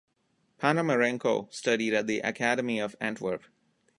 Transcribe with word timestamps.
Panamarenko 0.59 1.53
studied 1.53 1.93
at 1.93 2.07
the 2.07 2.21
academy 2.21 2.79
of 2.79 2.95
Antwerp. 2.99 3.43